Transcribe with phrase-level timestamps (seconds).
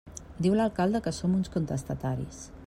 [0.45, 2.43] Diu l'alcalde que som uns contestataris.